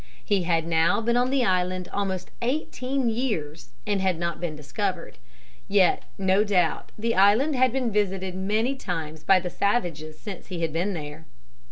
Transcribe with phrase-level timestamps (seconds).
[0.25, 5.19] He had now been on the island almost eighteen years and had not been discovered.
[5.67, 10.61] Yet, no doubt, the island had been visited many times by the savages since he
[10.63, 11.25] had been there.